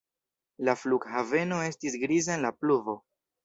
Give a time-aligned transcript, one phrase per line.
[0.69, 3.01] La flughaveno estis griza en la pluvo.